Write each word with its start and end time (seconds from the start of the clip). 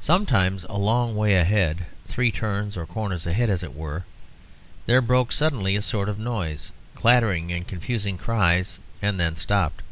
Sometimes 0.00 0.64
a 0.64 0.76
long 0.76 1.14
way 1.14 1.36
ahead 1.36 1.86
three 2.08 2.32
turns 2.32 2.76
or 2.76 2.86
corners 2.86 3.24
ahead, 3.24 3.48
as 3.48 3.62
it 3.62 3.72
were 3.72 4.02
there 4.86 5.00
broke 5.00 5.30
suddenly 5.30 5.76
a 5.76 5.80
sort 5.82 6.08
of 6.08 6.18
noise, 6.18 6.72
clattering, 6.96 7.52
and 7.52 7.64
confused 7.64 8.18
cries, 8.18 8.80
and 9.00 9.20
then 9.20 9.36
stopped. 9.36 9.82